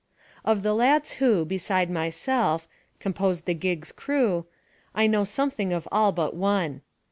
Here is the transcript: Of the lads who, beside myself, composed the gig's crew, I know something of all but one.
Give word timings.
Of 0.43 0.63
the 0.63 0.73
lads 0.73 1.11
who, 1.21 1.45
beside 1.45 1.87
myself, 1.91 2.67
composed 2.99 3.45
the 3.45 3.53
gig's 3.53 3.91
crew, 3.91 4.47
I 4.95 5.05
know 5.05 5.23
something 5.23 5.71
of 5.71 5.87
all 5.91 6.11
but 6.11 6.33
one. 6.35 6.81